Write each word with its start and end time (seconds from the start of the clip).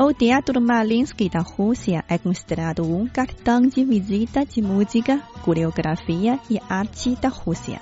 O 0.00 0.14
Teatro 0.14 0.60
Malinsky 0.60 1.28
da 1.28 1.40
Rússia 1.40 2.04
é 2.08 2.16
considerado 2.16 2.84
um 2.84 3.08
cartão 3.08 3.62
de 3.62 3.84
visita 3.84 4.46
de 4.46 4.62
música, 4.62 5.18
coreografia 5.42 6.38
e 6.48 6.56
arte 6.68 7.16
da 7.16 7.28
Rússia. 7.28 7.80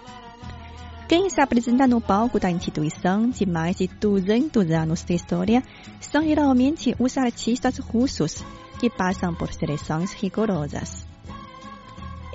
Quem 1.07 1.29
se 1.29 1.43
apresenta 1.43 1.87
no 1.87 2.00
palco 2.00 2.40
da 2.40 2.50
instituição 2.50 3.29
de 3.29 3.45
mais 3.45 3.76
de 3.76 3.87
200 3.87 4.71
anos 4.71 5.04
de 5.04 5.14
história 5.14 5.63
são 6.00 6.23
geralmente 6.23 6.96
os 6.99 7.18
artistas 7.18 7.76
russos 7.76 8.43
que 8.81 8.89
passam 8.89 9.35
por 9.35 9.53
seleções 9.53 10.14
rigorosas. 10.14 11.07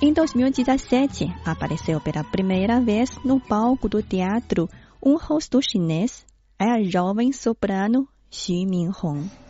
Em 0.00 0.12
2017, 0.12 1.26
apareceu 1.44 2.00
pela 2.00 2.22
primeira 2.22 2.80
vez 2.80 3.10
no 3.24 3.40
palco 3.40 3.88
do 3.88 4.00
teatro 4.00 4.68
um 5.04 5.16
rosto 5.16 5.60
chinês, 5.60 6.24
é 6.56 6.70
a 6.70 6.80
jovem 6.84 7.32
soprano 7.32 8.06
Xu 8.30 8.64
Minhong. 8.64 9.41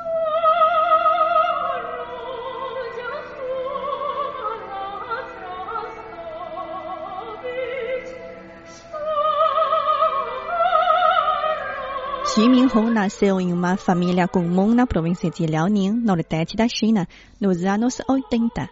Minhong 12.35 12.91
nasceu 12.91 13.39
em 13.39 13.53
uma 13.53 13.77
família 13.77 14.27
comum 14.27 14.75
na 14.75 14.87
província 14.87 15.31
de 15.31 15.45
Liaoning, 15.45 15.93
nordeste 15.93 16.57
da 16.57 16.67
China, 16.67 17.07
nos 17.39 17.63
anos 17.63 18.01
80. 18.09 18.71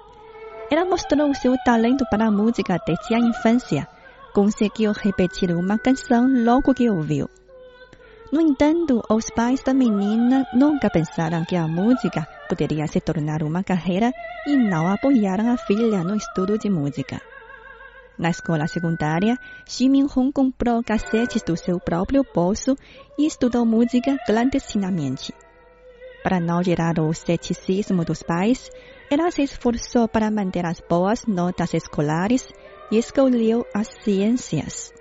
Ela 0.70 0.86
mostrou 0.86 1.34
seu 1.34 1.54
talento 1.62 2.06
para 2.10 2.28
a 2.28 2.30
música 2.30 2.78
desde 2.86 3.14
a 3.14 3.18
infância. 3.18 3.86
Conseguiu 4.32 4.92
repetir 4.92 5.50
uma 5.50 5.78
canção 5.78 6.26
logo 6.42 6.72
que 6.72 6.88
ouviu. 6.88 7.28
No 8.32 8.40
entanto, 8.40 9.02
os 9.10 9.28
pais 9.28 9.62
da 9.62 9.74
menina 9.74 10.46
nunca 10.54 10.88
pensaram 10.88 11.44
que 11.44 11.54
a 11.54 11.68
música 11.68 12.26
poderia 12.48 12.86
se 12.86 12.98
tornar 12.98 13.42
uma 13.42 13.62
carreira 13.62 14.10
e 14.46 14.56
não 14.56 14.88
apoiaram 14.90 15.52
a 15.52 15.58
filha 15.58 16.02
no 16.02 16.16
estudo 16.16 16.56
de 16.56 16.70
música. 16.70 17.20
Na 18.20 18.28
escola 18.28 18.66
secundária, 18.66 19.38
Minhong 19.80 20.30
comprou 20.30 20.84
cassetes 20.84 21.42
do 21.42 21.56
seu 21.56 21.80
próprio 21.80 22.22
bolso 22.34 22.76
e 23.16 23.24
estudou 23.24 23.64
música 23.64 24.18
clandestinamente. 24.26 25.32
Para 26.22 26.38
não 26.38 26.62
gerar 26.62 26.98
o 27.00 27.14
ceticismo 27.14 28.04
dos 28.04 28.22
pais, 28.22 28.68
ela 29.10 29.30
se 29.30 29.42
esforçou 29.42 30.06
para 30.06 30.30
manter 30.30 30.66
as 30.66 30.82
boas 30.86 31.24
notas 31.24 31.72
escolares 31.72 32.46
e 32.92 32.98
escolheu 32.98 33.64
as 33.72 33.88
ciências. 34.04 34.92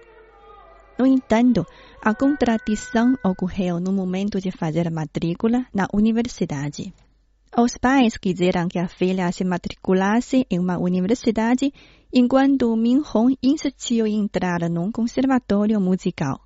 No 0.97 1.05
entanto, 1.05 1.65
a 2.01 2.15
contradição 2.15 3.17
ocorreu 3.21 3.81
no 3.81 3.91
momento 3.91 4.39
de 4.39 4.49
fazer 4.49 4.89
matrícula 4.89 5.65
na 5.73 5.87
universidade. 5.93 6.93
Os 7.61 7.77
pais 7.77 8.15
quiseram 8.15 8.69
que 8.69 8.79
a 8.79 8.87
filha 8.87 9.29
se 9.33 9.43
matriculasse 9.43 10.47
em 10.49 10.57
uma 10.57 10.77
universidade, 10.77 11.73
enquanto 12.13 12.73
Min 12.77 13.01
Hong 13.13 13.37
insistiu 13.43 14.07
em 14.07 14.17
entrar 14.17 14.69
num 14.69 14.89
conservatório 14.89 15.77
musical. 15.81 16.39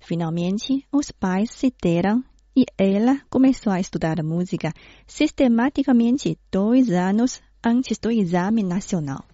Finalmente, 0.00 0.86
os 0.90 1.10
pais 1.10 1.50
se 1.50 1.70
deram 1.82 2.24
e 2.56 2.64
ela 2.78 3.20
começou 3.28 3.70
a 3.70 3.78
estudar 3.78 4.22
música 4.22 4.72
sistematicamente 5.06 6.38
dois 6.50 6.88
anos 6.88 7.42
antes 7.62 7.98
do 7.98 8.10
exame 8.10 8.62
nacional. 8.62 9.26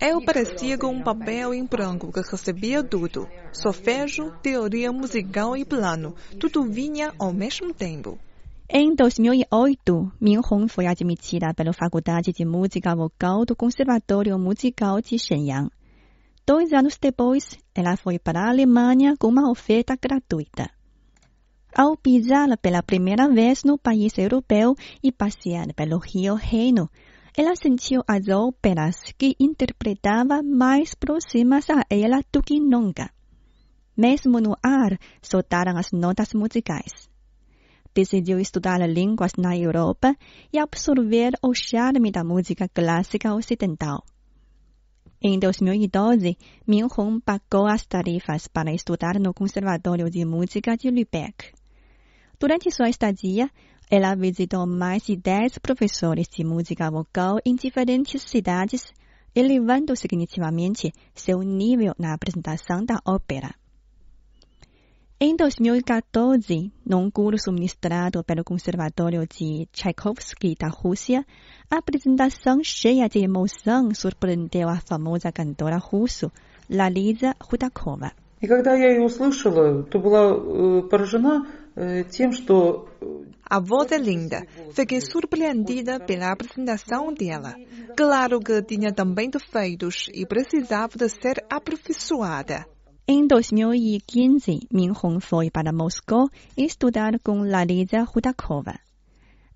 Eu 0.00 0.24
parecia 0.24 0.78
com 0.78 0.86
um 0.86 1.02
papel 1.02 1.52
em 1.52 1.66
branco 1.66 2.10
que 2.10 2.20
recebia 2.20 2.82
tudo. 2.82 3.28
Solfejo, 3.52 4.32
teoria 4.42 4.90
musical 4.90 5.54
e 5.54 5.66
plano. 5.66 6.14
Tudo 6.40 6.64
vinha 6.64 7.12
ao 7.18 7.32
mesmo 7.32 7.74
tempo. 7.74 8.18
Em 8.70 8.94
2008, 8.94 10.12
Min 10.18 10.38
Hong 10.38 10.68
foi 10.68 10.86
admitida 10.86 11.52
pela 11.54 11.74
Faculdade 11.74 12.32
de 12.32 12.44
Música 12.44 12.94
Vocal 12.94 13.44
do 13.44 13.54
Conservatório 13.54 14.38
Musical 14.38 15.00
de 15.02 15.18
Shenyang. 15.18 15.70
Dois 16.46 16.72
anos 16.72 16.96
depois, 16.98 17.58
ela 17.74 17.96
foi 17.98 18.18
para 18.18 18.40
a 18.40 18.48
Alemanha 18.48 19.14
com 19.18 19.28
uma 19.28 19.50
oferta 19.50 19.94
gratuita. 19.94 20.70
Ao 21.74 21.96
pisar 21.96 22.56
pela 22.56 22.82
primeira 22.82 23.28
vez 23.28 23.62
no 23.62 23.76
país 23.78 24.16
europeu 24.16 24.74
e 25.02 25.12
passear 25.12 25.72
pelo 25.74 25.98
Rio 25.98 26.34
Reno, 26.34 26.90
ela 27.38 27.54
sentiu 27.54 28.02
as 28.04 28.26
óperas 28.28 28.96
que 29.16 29.36
interpretava 29.38 30.42
mais 30.42 30.92
próximas 30.96 31.70
a 31.70 31.84
ela 31.88 32.20
do 32.32 32.42
que 32.42 32.58
nunca. 32.58 33.12
Mesmo 33.96 34.40
no 34.40 34.56
ar, 34.60 34.98
soltaram 35.22 35.76
as 35.78 35.92
notas 35.92 36.34
musicais. 36.34 37.08
Decidiu 37.94 38.40
estudar 38.40 38.80
línguas 38.88 39.34
na 39.38 39.56
Europa 39.56 40.16
e 40.52 40.58
absorver 40.58 41.30
o 41.40 41.54
charme 41.54 42.10
da 42.10 42.24
música 42.24 42.68
clássica 42.68 43.32
ocidental. 43.32 44.02
Em 45.22 45.38
2012, 45.38 46.36
Min 46.66 46.88
Hong 46.96 47.20
pagou 47.20 47.68
as 47.68 47.86
tarifas 47.86 48.48
para 48.48 48.74
estudar 48.74 49.20
no 49.20 49.32
Conservatório 49.32 50.10
de 50.10 50.24
Música 50.24 50.76
de 50.76 50.90
Lübeck. 50.90 51.52
Durante 52.40 52.68
sua 52.72 52.88
estadia, 52.88 53.48
ela 53.89 54.15
visitou 54.15 54.65
mais 54.65 55.03
de 55.03 55.15
10 55.15 55.59
professores 55.59 56.27
de 56.27 56.43
música 56.43 56.89
vocal 56.89 57.39
em 57.45 57.55
diferentes 57.55 58.23
cidades, 58.23 58.91
elevando 59.35 59.95
significativamente 59.95 60.91
seu 61.13 61.41
nível 61.41 61.93
na 61.99 62.13
apresentação 62.13 62.83
da 62.83 62.99
ópera. 63.05 63.53
Em 65.19 65.37
2014, 65.37 66.71
num 66.85 67.09
curso 67.09 67.51
ministrado 67.51 68.23
pelo 68.23 68.43
Conservatório 68.43 69.25
de 69.25 69.67
Tchaikovsky 69.71 70.55
da 70.59 70.67
Rússia, 70.67 71.25
a 71.71 71.77
apresentação 71.77 72.61
cheia 72.61 73.07
de 73.07 73.19
emoção 73.19 73.93
surpreendeu 73.93 74.67
a 74.67 74.81
famosa 74.81 75.31
cantora 75.31 75.77
russa 75.77 76.29
Lalisa 76.69 77.35
Rudakova. 77.39 78.11
И 78.41 78.47
когда 78.47 78.75
я 78.75 78.91
ее 78.91 79.05
услышала, 79.05 79.83
то 79.83 79.99
была 79.99 80.33
э, 80.35 80.81
поражена 80.89 81.47
э, 81.66 81.66
тем, 82.11 82.31
что 82.31 82.87
A 83.45 83.59
voz 83.59 83.91
é 83.91 83.97
linda. 83.97 84.45
Fiquei 84.73 84.99
surpreendida 85.01 85.99
pela 85.99 86.31
apresentação 86.31 87.13
dela. 87.13 87.53
Claro 87.95 88.39
que 88.39 88.63
tinha 88.63 88.91
também 88.91 89.29
defeitos 89.29 90.07
e 90.13 90.25
precisava 90.25 90.97
de 90.97 91.07
ser 91.09 91.45
aperfeiçoada. 91.49 92.65
Em 93.07 93.27
2015, 93.27 94.67
Min 94.71 94.91
Hong 94.91 95.19
foi 95.19 95.51
para 95.51 95.73
Moscou 95.73 96.29
estudar 96.57 97.19
com 97.19 97.43
Larisa 97.43 98.01
Rudakova. 98.03 98.79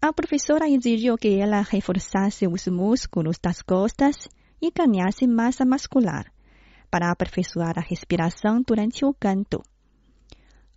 A 0.01 0.13
professora 0.13 0.69
exigiu 0.69 1.17
que 1.17 1.39
ela 1.39 1.61
reforçasse 1.61 2.45
os 2.45 2.67
músculos 2.67 3.37
das 3.41 3.61
costas 3.61 4.27
e 4.61 4.69
ganhasse 4.69 5.25
massa 5.25 5.65
muscular, 5.65 6.25
para 6.91 7.09
aperfeiçoar 7.09 7.79
a 7.79 7.81
respiração 7.81 8.61
durante 8.61 9.05
o 9.05 9.13
canto. 9.13 9.63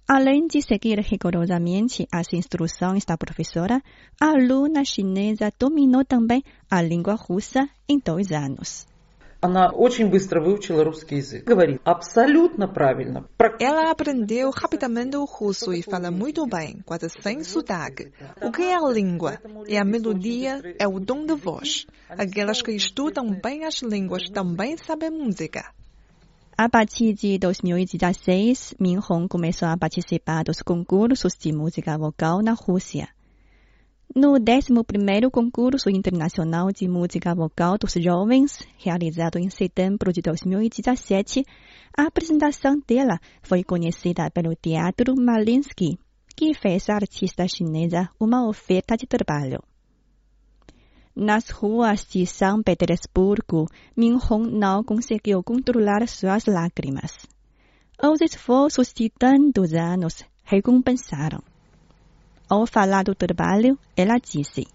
Além 0.07 0.45
de 0.45 0.61
seguir 0.61 0.99
rigorosamente 0.99 2.07
as 2.11 2.31
instruções 2.31 3.03
da 3.05 3.17
professora, 3.17 3.81
a 4.21 4.27
aluna 4.27 4.85
chinesa 4.85 5.51
dominou 5.59 6.05
também 6.05 6.43
a 6.69 6.79
língua 6.79 7.15
russa 7.15 7.67
em 7.89 7.97
dois 7.97 8.31
anos. 8.31 8.85
Ela 13.59 13.91
aprendeu 13.91 14.51
rapidamente 14.51 15.17
o 15.17 15.25
russo 15.25 15.73
e 15.73 15.81
fala 15.81 16.11
muito 16.11 16.45
bem, 16.45 16.79
quase 16.85 17.09
sem 17.09 17.43
sotaque. 17.43 18.11
O 18.43 18.51
que 18.51 18.61
é 18.61 18.75
a 18.75 18.87
língua? 18.87 19.39
É 19.67 19.79
a 19.79 19.85
melodia, 19.85 20.61
é 20.77 20.87
o 20.87 20.99
dom 20.99 21.25
de 21.25 21.35
voz. 21.35 21.87
Aquelas 22.09 22.61
que 22.61 22.71
estudam 22.71 23.39
bem 23.41 23.65
as 23.65 23.81
línguas 23.81 24.29
também 24.29 24.77
sabem 24.77 25.09
música. 25.09 25.74
A 26.57 26.69
partir 26.69 27.13
de 27.13 27.37
2016, 27.37 28.75
Min 28.79 28.99
Hong 28.99 29.27
começou 29.27 29.67
a 29.67 29.75
participar 29.75 30.45
dos 30.45 30.61
concursos 30.61 31.33
de 31.37 31.51
música 31.51 31.97
vocal 31.97 32.41
na 32.41 32.53
Rússia. 32.53 33.09
No 34.15 34.35
11º 34.39 35.29
Concurso 35.29 35.89
Internacional 35.89 36.71
de 36.71 36.87
Música 36.87 37.35
Vocal 37.35 37.77
dos 37.77 37.95
Jovens, 38.01 38.65
realizado 38.77 39.37
em 39.37 39.49
setembro 39.49 40.13
de 40.13 40.21
2017, 40.21 41.43
a 41.97 42.03
apresentação 42.03 42.81
dela 42.87 43.19
foi 43.43 43.61
conhecida 43.61 44.31
pelo 44.31 44.55
Teatro 44.55 45.13
Malinsky, 45.13 45.99
que 46.37 46.53
fez 46.53 46.89
à 46.89 46.95
artista 46.95 47.45
chinesa 47.49 48.09
uma 48.17 48.47
oferta 48.47 48.95
de 48.95 49.05
trabalho. 49.05 49.61
Nas 51.15 51.49
ruas 51.49 52.05
de 52.05 52.25
São 52.25 52.61
Petersburgo, 52.61 53.69
Min 53.95 54.19
Hong 54.29 54.51
não 54.51 54.83
conseguiu 54.83 55.41
controlar 55.41 56.05
suas 56.09 56.45
lágrimas. 56.45 57.25
Os 58.03 58.19
esforços 58.19 58.91
de 58.93 59.09
tantos 59.09 59.73
anos 59.73 60.25
recompensaram. 60.43 61.41
Ao 62.49 62.67
falar 62.67 63.05
do 63.05 63.15
trabalho, 63.15 63.79
ela 63.95 64.17
disse: 64.17 64.67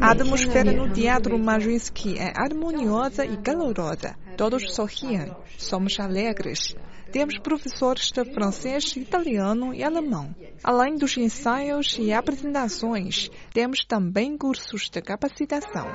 a 0.00 0.10
atmosfera 0.10 0.72
no 0.72 0.90
Teatro 0.90 1.38
Mariinsky 1.38 2.18
é 2.18 2.32
harmoniosa 2.34 3.26
e 3.26 3.36
calorosa. 3.36 4.16
Todos 4.34 4.74
sorriem. 4.74 5.30
Somos 5.58 6.00
alegres. 6.00 6.74
Temos 7.10 7.38
professores 7.38 8.10
de 8.10 8.24
francês, 8.24 8.94
italiano 8.96 9.72
e 9.74 9.82
alemão. 9.82 10.34
Além 10.62 10.96
dos 10.96 11.16
ensaios 11.16 11.96
e 11.98 12.12
apresentações, 12.12 13.30
temos 13.52 13.84
também 13.86 14.36
cursos 14.36 14.90
de 14.90 15.00
capacitação. 15.00 15.86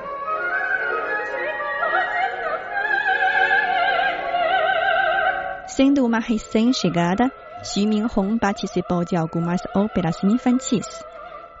Sendo 5.68 6.04
uma 6.04 6.18
recém-chegada, 6.18 7.32
Xu 7.64 7.86
Minhong 7.86 8.38
participou 8.38 9.04
de 9.04 9.16
algumas 9.16 9.60
óperas 9.74 10.22
infantis. 10.22 10.86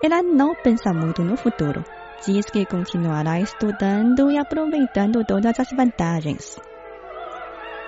Ela 0.02 0.22
não 0.22 0.54
pensa 0.54 0.92
muito 0.92 1.22
no 1.22 1.36
futuro. 1.36 1.84
Diz 2.26 2.46
que 2.46 2.66
continuará 2.66 3.40
estudando 3.40 4.30
e 4.30 4.38
aproveitando 4.38 5.24
todas 5.24 5.58
as 5.58 5.70
vantagens. 5.70 6.58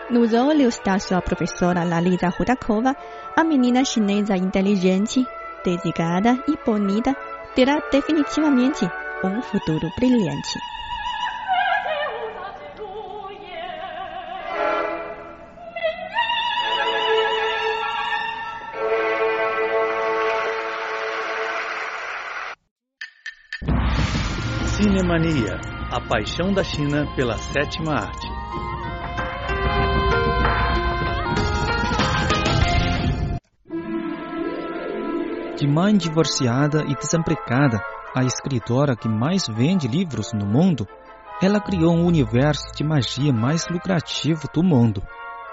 Nos 0.08 0.32
olhos 0.32 0.79
da 0.85 1.00
sua 1.00 1.20
professora 1.20 1.82
Lalisa 1.82 2.29
Rudakova, 2.29 2.94
a 3.37 3.43
menina 3.43 3.85
chinesa 3.85 4.37
inteligente, 4.37 5.26
dedicada 5.64 6.38
e 6.47 6.56
bonita 6.64 7.12
terá 7.56 7.81
definitivamente 7.91 8.88
um 9.25 9.43
futuro 9.43 9.91
brilhante. 9.97 10.61
Cinemania, 24.76 25.58
a 25.91 26.00
paixão 26.00 26.53
da 26.53 26.62
China 26.62 27.12
pela 27.17 27.37
sétima 27.38 27.94
arte. 27.94 28.36
De 35.56 35.67
mãe 35.67 35.97
divorciada 35.97 36.85
e 36.87 36.94
desempregada, 36.94 37.82
a 38.14 38.23
escritora 38.25 38.94
que 38.94 39.08
mais 39.08 39.47
vende 39.49 39.88
livros 39.88 40.35
no 40.35 40.44
mundo, 40.44 40.87
ela 41.41 41.58
criou 41.58 41.94
um 41.94 42.05
universo 42.05 42.75
de 42.76 42.85
magia 42.85 43.32
mais 43.32 43.67
lucrativo 43.70 44.47
do 44.53 44.62
mundo. 44.62 45.03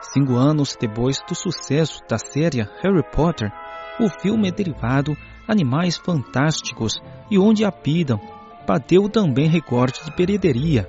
Cinco 0.01 0.35
anos 0.35 0.75
depois 0.77 1.21
do 1.25 1.33
sucesso 1.33 2.01
da 2.09 2.17
série 2.17 2.67
Harry 2.81 3.03
Potter, 3.13 3.49
o 3.97 4.09
filme 4.09 4.51
derivado 4.51 5.15
Animais 5.47 5.95
Fantásticos 5.95 7.01
e 7.31 7.39
Onde 7.39 7.63
Habitam 7.63 8.19
bateu 8.67 9.07
também 9.07 9.47
recorde 9.47 10.03
de 10.03 10.13
bilheteria. 10.13 10.85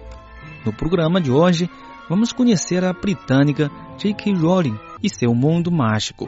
No 0.67 0.73
programa 0.73 1.21
de 1.21 1.31
hoje, 1.31 1.71
vamos 2.09 2.33
conhecer 2.33 2.85
a 2.85 2.93
britânica 2.93 3.71
J.K. 3.97 4.35
Rowling 4.35 4.77
e 5.01 5.09
seu 5.09 5.33
mundo 5.37 5.71
mágico. 5.71 6.27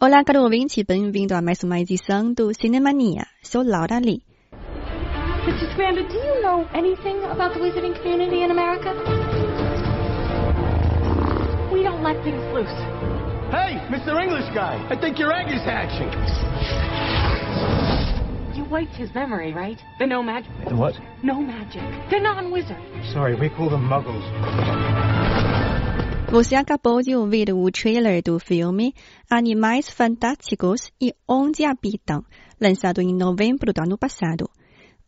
Olá, 0.00 0.24
caro 0.24 0.42
ouvinte, 0.42 0.82
bem-vindo 0.84 1.34
a 1.34 1.40
mais 1.40 1.62
uma 1.62 1.78
edição 1.78 2.32
do 2.32 2.52
Cinemania. 2.52 3.26
Sou 3.42 3.62
Laura 3.62 3.98
Lee. 4.00 4.22
Mr. 5.46 5.70
Scamander, 5.72 6.06
do 6.08 6.14
you 6.16 6.42
know 6.42 6.66
anything 6.74 7.22
about 7.30 7.54
the 7.54 7.60
wizarding 7.60 7.94
community 8.02 8.42
in 8.42 8.50
America? 8.50 8.92
We 11.72 11.82
don't 11.84 12.02
let 12.02 12.22
things 12.24 12.42
loose. 12.52 12.74
Hey, 13.50 13.78
Mr. 13.88 14.20
English 14.20 14.50
guy, 14.52 14.84
I 14.90 14.96
think 14.96 15.18
your 15.18 15.32
egg 15.32 15.48
is 15.48 15.62
hatching. 15.62 16.10
You 18.56 18.64
wiped 18.64 18.96
his 18.96 19.14
memory, 19.14 19.52
right? 19.52 19.78
The 20.00 20.06
no 20.06 20.22
magic. 20.22 20.50
The 20.68 20.74
what? 20.74 20.94
No 21.22 21.40
magic. 21.40 21.82
The 22.10 22.18
non-wizard. 22.18 22.82
Sorry, 23.12 23.36
we 23.36 23.48
call 23.48 23.70
them 23.70 23.86
muggles. 23.88 24.24
Você 26.30 26.54
acabou 26.56 27.00
de 27.00 27.14
ouvir 27.14 27.52
o 27.52 27.70
trailer 27.70 28.22
do 28.22 28.38
filme 28.38 28.94
Animais 29.30 29.88
Fantásticos 29.88 30.90
e 31.00 31.14
Onde 31.28 31.64
Habitam, 31.64 32.24
lançado 32.60 33.00
em 33.00 33.14
novembro 33.14 33.72
do 33.72 33.82
ano 33.82 33.96
passado. 33.96 34.48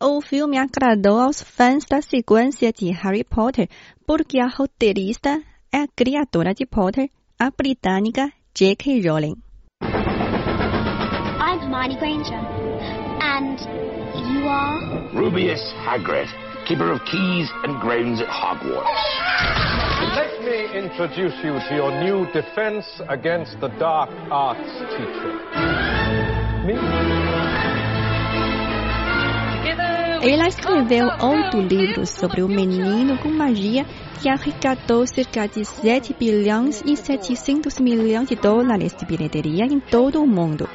O 0.01 0.21
filme 0.21 0.57
agradou 0.57 1.19
aos 1.19 1.41
fãs 1.41 1.83
da 1.85 2.01
sequência 2.01 2.71
de 2.71 2.91
Harry 2.91 3.23
Potter 3.23 3.67
porque 4.05 4.39
a 4.39 4.47
roteirista 4.47 5.41
é 5.73 5.79
a 5.79 5.87
criadora 5.87 6.53
de 6.53 6.65
Potter, 6.65 7.09
a 7.39 7.49
britânica 7.49 8.31
J.K. 8.53 9.01
Rowling. 9.01 9.35
I'm 9.81 11.59
Hermione 11.59 11.97
Granger. 11.97 12.41
And 13.21 13.59
you 14.31 14.47
are? 14.47 15.09
Rubius 15.13 15.61
Hagrid, 15.85 16.29
keeper 16.67 16.91
of 16.91 17.03
keys 17.05 17.49
and 17.63 17.79
grounds 17.81 18.21
at 18.21 18.27
Hogwarts. 18.27 19.96
Me 20.47 20.79
introduce 20.79 21.35
you 21.43 21.59
to 21.59 21.75
your 21.75 21.91
new 22.01 22.25
defense 22.31 22.85
against 23.09 23.59
the 23.59 23.67
dark 23.77 24.09
arts 24.31 24.71
teacher. 24.95 25.33
Me? 26.65 26.75
Ela 30.23 30.47
escreveu 30.47 31.07
oito 31.21 31.59
livros 31.59 32.11
sobre 32.11 32.43
o 32.43 32.47
menino 32.47 33.17
com 33.17 33.29
magia 33.29 33.85
que 34.21 34.29
arrecadou 34.29 35.05
cerca 35.05 35.47
de 35.47 35.65
7 35.65 36.15
bilhões 36.17 36.81
e 36.85 36.95
700 36.95 37.79
milhões 37.81 38.29
de 38.29 38.35
dólares 38.37 38.95
de 38.95 39.05
bilheteria 39.05 39.65
em 39.65 39.81
todo 39.81 40.23
o 40.23 40.27
mundo. 40.27 40.69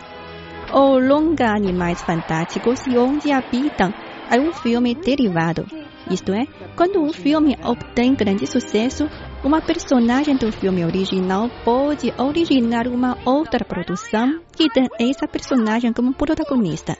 O 0.71 0.99
longa 0.99 1.49
Animais 1.51 2.03
Fantásticos 2.03 2.87
e 2.87 2.99
Onde 2.99 3.33
Habitam 3.33 3.95
é 4.31 4.39
um 4.39 4.53
filme 4.53 4.95
derivado. 4.95 5.65
Isto 6.11 6.33
é, 6.33 6.47
quando 6.77 7.01
um 7.01 7.13
filme 7.13 7.57
obtém 7.65 8.15
grande 8.15 8.47
sucesso, 8.47 9.09
uma 9.45 9.61
personagem 9.61 10.37
do 10.37 10.51
filme 10.53 10.85
original 10.85 11.49
pode 11.65 12.13
originar 12.19 12.87
uma 12.89 13.17
outra 13.25 13.65
produção 13.65 14.41
que 14.57 14.69
tem 14.69 14.89
essa 14.99 15.27
personagem 15.29 15.93
como 15.93 16.13
protagonista. 16.13 16.97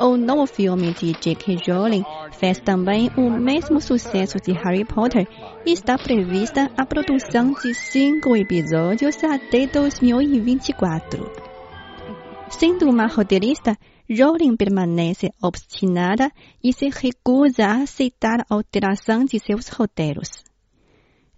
O 0.00 0.16
novo 0.16 0.46
filme 0.46 0.92
de 0.94 1.12
J.K. 1.12 1.58
Rowling 1.68 2.04
fez 2.32 2.58
também 2.58 3.10
o 3.16 3.28
mesmo 3.30 3.80
sucesso 3.80 4.38
de 4.38 4.52
Harry 4.52 4.84
Potter 4.84 5.26
e 5.66 5.72
está 5.72 5.98
prevista 5.98 6.70
a 6.76 6.86
produção 6.86 7.52
de 7.52 7.74
cinco 7.74 8.36
episódios 8.36 9.22
até 9.22 9.66
2024. 9.66 11.30
Sendo 12.48 12.88
uma 12.88 13.06
roteirista, 13.06 13.76
Rowling 14.10 14.56
permanece 14.56 15.32
obstinada 15.40 16.32
e 16.62 16.72
se 16.72 16.88
recusa 16.88 17.64
a 17.66 17.82
aceitar 17.82 18.40
a 18.40 18.54
alteração 18.54 19.24
de 19.24 19.38
seus 19.38 19.68
roteiros. 19.68 20.42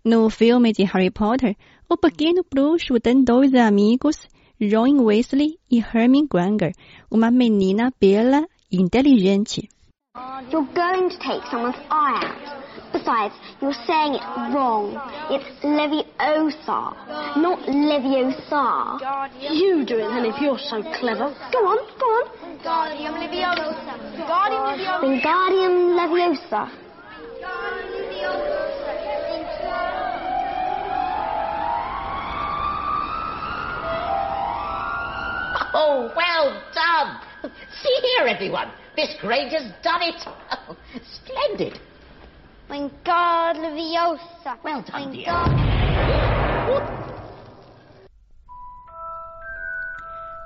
No 0.03 0.31
filme 0.31 0.73
de 0.73 0.83
Harry 0.85 1.11
Potter, 1.11 1.55
o 1.87 1.99
pequeno 1.99 2.43
bruxo 2.51 2.99
tem 2.99 3.23
dois 3.23 3.55
amigos, 3.55 4.27
Ron 4.59 5.05
Weasley 5.05 5.59
e 5.71 5.81
Hermione 5.81 6.27
Granger, 6.27 6.73
uma 7.11 7.31
menina 7.31 7.93
bela 8.01 8.47
e 8.71 8.81
inteligente. 8.81 9.69
You're 10.51 10.67
going 10.75 11.11
to 11.11 11.19
take 11.19 11.47
someone's 11.51 11.77
eye 11.91 12.25
out. 12.25 12.62
Besides, 12.93 13.35
you're 13.61 13.73
saying 13.73 14.15
it 14.15 14.25
wrong. 14.55 15.01
It's 15.31 15.49
Leviosa, 15.65 16.95
not 17.37 17.61
Leviosa. 17.67 19.01
You 19.41 19.85
do 19.85 19.99
it 19.99 20.09
then 20.09 20.25
if 20.25 20.41
you're 20.41 20.59
so 20.59 20.83
clever. 21.01 21.35
Go 21.53 21.59
on, 21.67 21.79
go 21.99 22.07
on. 22.07 22.25
Wingardium 22.43 23.15
Leviosa. 23.17 23.97
Wingardium 24.17 24.63
Leviosa. 24.79 25.01
Wingardium 25.03 25.75
Leviosa. 25.99 26.83
Oh, 35.75 36.13
well 36.15 36.63
done! 36.75 37.19
See 37.83 37.99
here, 38.03 38.27
everyone. 38.29 38.71
Miss 38.97 39.15
Granger's 39.21 39.73
done 39.83 40.03
it. 40.03 40.23
Splendid. 41.25 41.81
Wingardium 42.73 43.75
Leviosa. 43.75 44.57
Well 44.65 44.83
done, 44.83 45.13
dear. 45.13 45.45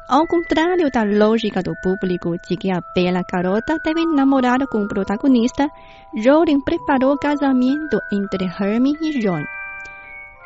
Ao 0.08 0.26
contrário 0.26 0.90
da 0.90 1.04
lógica 1.04 1.62
do 1.62 1.74
público 1.80 2.36
de 2.48 2.56
que 2.56 2.72
a 2.72 2.80
bela 2.96 3.22
garota 3.32 3.78
deve 3.78 4.04
namorar 4.06 4.58
com 4.66 4.82
o 4.82 4.88
protagonista, 4.88 5.68
Rowling 6.14 6.62
preparou 6.62 7.12
o 7.12 7.18
casamento 7.18 8.00
entre 8.12 8.46
Hermione 8.46 8.96
e 9.00 9.24
Ron. 9.24 9.44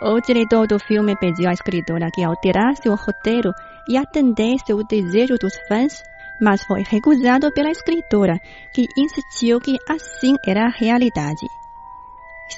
O 0.02 0.20
diretor 0.20 0.66
do 0.66 0.78
filme 0.78 1.16
pediu 1.16 1.48
à 1.48 1.52
escritora 1.52 2.10
que 2.10 2.22
alterasse 2.22 2.90
o 2.90 2.94
roteiro 2.94 3.54
e 3.88 3.96
atendesse 3.96 4.74
o 4.74 4.84
desejo 4.84 5.36
dos 5.38 5.56
fãs, 5.66 6.02
mas 6.42 6.62
foi 6.64 6.82
recusado 6.82 7.50
pela 7.52 7.70
escritora, 7.70 8.38
que 8.74 8.86
insistiu 8.98 9.60
que 9.60 9.78
assim 9.88 10.36
era 10.46 10.66
a 10.66 10.70
realidade. 10.70 11.59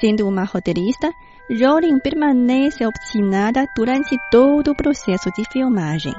Sendo 0.01 0.27
uma 0.27 0.45
roteirista, 0.45 1.13
Rowling 1.51 1.99
permanece 2.01 2.85
obstinada 2.87 3.67
durante 3.77 4.17
todo 4.31 4.71
o 4.71 4.77
processo 4.77 5.31
de 5.33 5.45
filmagem. 5.53 6.15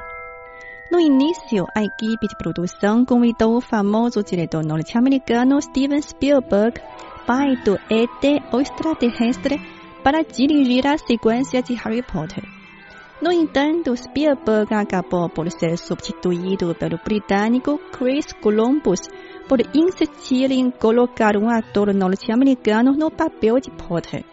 No 0.92 1.00
início, 1.00 1.66
a 1.76 1.84
equipe 1.84 2.28
de 2.28 2.38
produção 2.38 3.04
convidou 3.04 3.58
o 3.58 3.62
famoso 3.62 4.22
diretor 4.24 4.64
norte-americano 4.64 5.60
Steven 5.62 6.02
Spielberg, 6.02 6.80
pai 7.26 7.56
do 7.66 7.76
ET, 7.90 8.44
o 8.54 8.60
extraterrestre, 8.60 9.60
para 10.04 10.24
dirigir 10.24 10.86
a 10.86 10.98
sequência 10.98 11.64
de 11.64 11.74
Harry 11.74 12.04
Potter. 12.04 12.63
No 13.24 13.32
entanto, 13.32 13.96
Spielberg 13.96 14.74
acabou 14.74 15.30
por 15.30 15.50
ser 15.50 15.78
substituído 15.78 16.76
pelo 16.76 16.98
britânico 16.98 17.80
Chris 17.90 18.34
Columbus 18.34 19.00
por 19.48 19.62
insistir 19.74 20.52
em 20.52 20.70
colocar 20.70 21.38
um 21.38 21.50
ator 21.50 21.94
norte-americano 21.94 22.92
no 22.92 23.10
papel 23.10 23.62
de 23.62 23.72
Potter. 23.72 24.26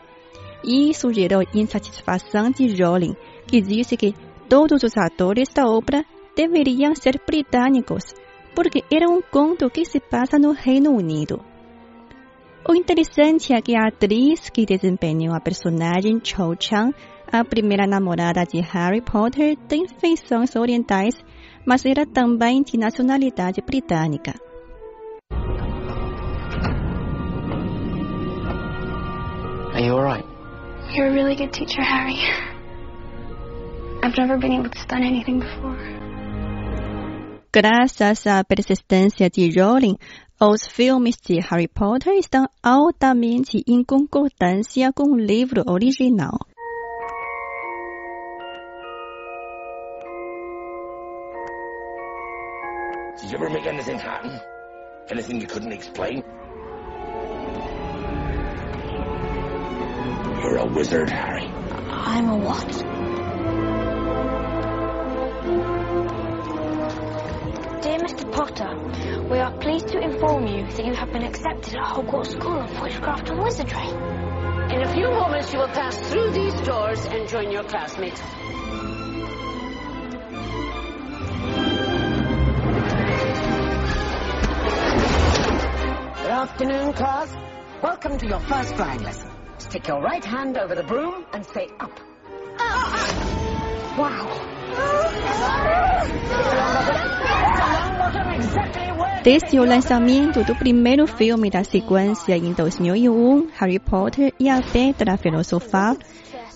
Isso 0.64 1.12
gerou 1.12 1.44
insatisfação 1.54 2.50
de 2.50 2.82
Rowling, 2.82 3.14
que 3.46 3.60
disse 3.60 3.96
que 3.96 4.12
todos 4.48 4.82
os 4.82 4.96
atores 4.96 5.48
da 5.54 5.66
obra 5.66 6.04
deveriam 6.34 6.92
ser 6.96 7.20
britânicos, 7.24 8.02
porque 8.56 8.82
era 8.90 9.08
um 9.08 9.22
conto 9.22 9.70
que 9.70 9.84
se 9.84 10.00
passa 10.00 10.36
no 10.36 10.50
Reino 10.50 10.90
Unido. 10.90 11.40
O 12.68 12.74
interessante 12.74 13.52
é 13.54 13.62
que 13.62 13.76
a 13.76 13.86
atriz 13.86 14.50
que 14.50 14.66
desempenhou 14.66 15.32
a 15.34 15.40
personagem 15.40 16.20
Cho 16.22 16.54
Chang, 16.58 16.92
a 17.32 17.44
primeira 17.44 17.86
namorada 17.86 18.44
de 18.44 18.60
Harry 18.60 19.00
Potter, 19.00 19.56
tem 19.68 19.86
feições 19.86 20.56
orientais, 20.56 21.14
mas 21.64 21.84
era 21.84 22.04
também 22.04 22.62
de 22.62 22.76
nacionalidade 22.76 23.60
britânica. 23.60 24.34
Are 29.72 29.86
you 29.86 29.94
alright? 29.94 30.24
You're 30.92 31.08
a 31.08 31.12
really 31.12 31.36
good 31.36 31.52
teacher, 31.52 31.82
Harry. 31.82 32.18
I've 34.02 34.16
never 34.18 34.38
been 34.38 34.52
able 34.52 34.70
to 34.70 34.78
study 34.78 35.06
anything 35.06 35.38
before. 35.38 35.78
Graças 37.52 38.26
à 38.26 38.44
persistência 38.44 39.28
de 39.28 39.50
Rowling, 39.50 39.96
os 40.40 40.66
filmes 40.66 41.16
de 41.16 41.40
Harry 41.40 41.68
Potter 41.68 42.14
estão 42.14 42.48
altamente 42.62 43.62
em 43.66 43.84
concordância 43.84 44.92
com 44.92 45.12
o 45.12 45.18
livro 45.18 45.62
original. 45.66 46.38
Did 53.30 53.38
you 53.38 53.46
ever 53.46 53.54
make 53.54 53.66
anything 53.66 53.96
happen? 53.96 54.40
Anything 55.08 55.40
you 55.40 55.46
couldn't 55.46 55.70
explain? 55.70 56.24
You're 60.42 60.56
a 60.56 60.66
wizard, 60.66 61.08
Harry. 61.10 61.46
I'm 61.46 62.28
a 62.28 62.36
what? 62.36 62.66
Dear 67.82 67.98
Mr. 68.00 68.32
Potter, 68.32 69.28
we 69.30 69.38
are 69.38 69.56
pleased 69.58 69.86
to 69.90 70.00
inform 70.00 70.48
you 70.48 70.66
that 70.66 70.84
you 70.84 70.94
have 70.94 71.12
been 71.12 71.22
accepted 71.22 71.76
at 71.76 71.84
Hogwarts 71.84 72.32
School 72.32 72.58
of 72.58 72.82
Witchcraft 72.82 73.28
and 73.28 73.40
Wizardry. 73.40 73.90
In 74.74 74.82
a 74.82 74.92
few 74.92 75.08
moments, 75.08 75.52
you 75.52 75.60
will 75.60 75.68
pass 75.68 75.96
through 76.10 76.32
these 76.32 76.60
doors 76.62 77.06
and 77.06 77.28
join 77.28 77.52
your 77.52 77.62
classmates. 77.62 78.20
Afternoon, 86.60 86.92
class. 86.92 87.34
Welcome 87.82 88.18
to 88.18 88.26
your 88.26 88.40
first 88.40 88.76
flying 88.76 89.02
lesson. 89.02 89.30
Stick 89.58 89.88
your 89.88 90.02
right 90.02 90.24
hand 90.24 90.58
over 90.58 90.74
the 90.74 90.82
broom 90.82 91.24
and 91.32 91.44
say 91.46 91.68
up. 91.80 91.90
Desde 99.22 99.58
o 99.58 99.64
lançamento 99.64 100.44
do 100.44 100.54
primeiro 100.54 101.06
filme 101.06 101.50
da 101.50 101.64
sequência 101.64 102.36
em 102.36 102.52
2001, 102.52 103.48
Harry 103.58 103.78
Potter 103.78 104.32
e 104.38 104.48
a 104.48 104.60
Pedra 104.62 105.16
Filosofal, 105.16 105.96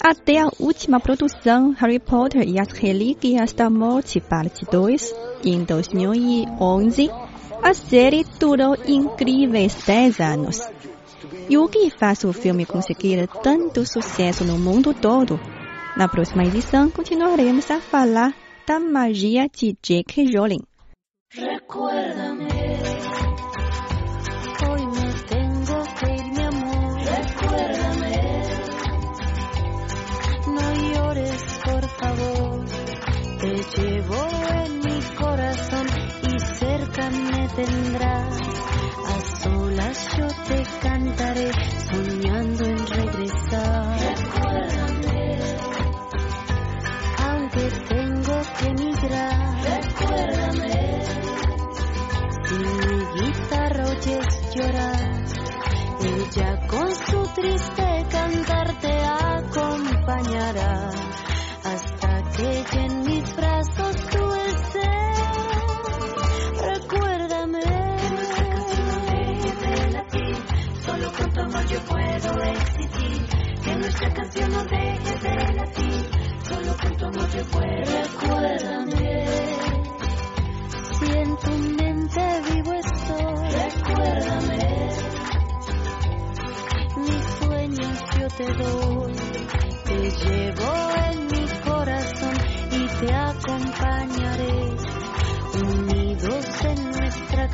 até 0.03 0.39
a 0.39 0.51
última 0.61 1.01
produção, 1.01 1.71
Harry 1.79 1.99
Potter 1.99 2.47
e 2.47 2.61
as 2.61 2.69
Relíquias 2.73 3.55
da 3.55 3.71
Morte, 3.71 4.21
parte 4.21 4.67
2, 4.71 5.15
em 5.45 5.65
2011, 5.65 7.11
a 7.65 7.73
série 7.73 8.25
durou 8.39 8.77
incríveis 8.87 9.75
10 9.87 10.21
anos. 10.21 10.61
E 11.49 11.57
o 11.57 11.67
que 11.67 11.89
faz 11.89 12.23
o 12.23 12.33
filme 12.33 12.67
conseguir 12.67 13.27
tanto 13.43 13.87
sucesso 13.87 14.45
no 14.45 14.59
mundo 14.59 14.93
todo? 14.93 15.41
Na 15.97 16.07
próxima 16.07 16.45
edição, 16.45 16.91
continuaremos 16.91 17.71
a 17.71 17.81
falar 17.81 18.35
da 18.67 18.79
magia 18.79 19.49
de 19.49 19.75
J.K. 19.83 20.27
Rowling. 20.37 20.63
Recuérdame, 21.33 22.49
hoy 24.69 24.87
me 24.87 25.13
tengo 25.25 25.83
que 25.99 26.07
ir, 26.13 26.33
mi 26.33 26.43
amor. 26.43 27.01
Recuérdame, 27.17 28.15
no 30.49 30.67
llores, 30.93 31.43
por 31.65 31.83
favor. 31.99 32.65
Te 33.41 33.81
llevo 33.81 34.27
en 34.67 34.84
me 37.11 37.49
tendrás. 37.49 38.41
A 39.07 39.21
solas 39.43 40.17
yo 40.17 40.27
te 40.49 40.63
cantaré, 40.81 41.51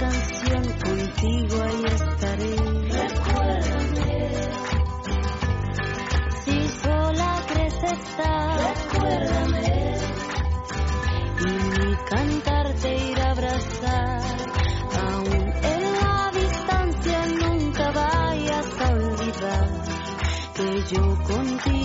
canción, 0.01 0.63
contigo 0.85 1.63
ahí 1.63 1.85
estaré. 1.85 2.57
Recuérdame. 3.01 4.13
Si 6.45 6.69
sola 6.83 7.31
crees 7.49 7.83
estar, 7.83 8.59
recuérdame 8.75 9.95
y 11.41 11.51
mi 11.79 11.97
cantar 12.09 12.67
te 12.81 13.11
irá 13.11 13.27
a 13.27 13.31
abrazar. 13.33 14.23
Aún 15.05 15.43
en 15.75 15.83
la 16.01 16.31
distancia 16.35 17.19
nunca 17.43 17.91
vayas 17.91 18.81
a 18.81 18.91
olvidar 18.91 19.69
que 20.55 20.69
yo 20.95 21.03
contigo 21.25 21.80